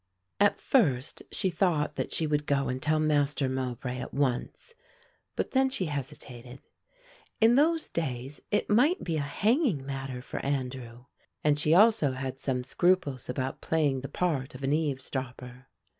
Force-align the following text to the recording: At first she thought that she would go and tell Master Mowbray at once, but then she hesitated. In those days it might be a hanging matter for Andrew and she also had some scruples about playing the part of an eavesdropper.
At 0.39 0.59
first 0.59 1.21
she 1.31 1.51
thought 1.51 1.95
that 1.95 2.11
she 2.11 2.25
would 2.25 2.47
go 2.47 2.69
and 2.69 2.81
tell 2.81 2.99
Master 2.99 3.47
Mowbray 3.47 3.99
at 3.99 4.15
once, 4.15 4.73
but 5.35 5.51
then 5.51 5.69
she 5.69 5.85
hesitated. 5.85 6.59
In 7.39 7.53
those 7.53 7.87
days 7.87 8.41
it 8.49 8.67
might 8.67 9.03
be 9.03 9.17
a 9.17 9.21
hanging 9.21 9.85
matter 9.85 10.23
for 10.23 10.43
Andrew 10.43 11.05
and 11.43 11.59
she 11.59 11.75
also 11.75 12.13
had 12.13 12.39
some 12.39 12.63
scruples 12.63 13.29
about 13.29 13.61
playing 13.61 14.01
the 14.01 14.09
part 14.09 14.55
of 14.55 14.63
an 14.63 14.73
eavesdropper. 14.73 15.67